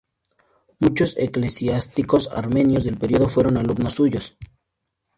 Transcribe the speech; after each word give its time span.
Muchos 0.79 1.15
eclesiásticos 1.15 2.29
armenios 2.31 2.85
del 2.85 2.97
periodo 2.97 3.29
fueron 3.29 3.57
alumnos 3.57 3.93
suyos. 3.93 4.35